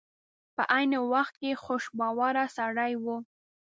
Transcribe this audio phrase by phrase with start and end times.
[0.55, 3.05] په عین وخت کې خوش باوره سړی و.